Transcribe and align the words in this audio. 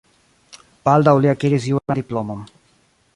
Baldaŭ 0.87 1.13
li 1.25 1.31
akiris 1.35 1.69
juran 1.73 2.01
diplomon. 2.03 2.43